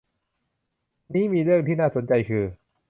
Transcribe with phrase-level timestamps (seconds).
[1.13, 2.43] นี้มีเรื่องที่น่าสนใจคือ